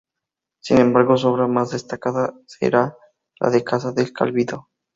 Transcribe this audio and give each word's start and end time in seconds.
Sin 0.63 0.79
embargo 0.79 1.15
su 1.15 1.27
obra 1.27 1.45
más 1.45 1.69
destacada 1.69 2.33
será 2.47 2.97
la 3.39 3.63
Casa 3.63 3.91
del 3.91 4.11
Cabildo. 4.11 4.67